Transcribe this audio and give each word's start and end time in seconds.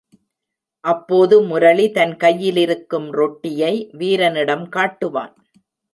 அப்போது 0.83 1.35
முரளி 1.41 1.85
தன் 1.91 2.15
கையிலிருக்கும் 2.17 3.07
ரொட்டியை 3.11 3.73
வீரனிடம் 3.91 4.65
காட்டுவான். 4.69 5.33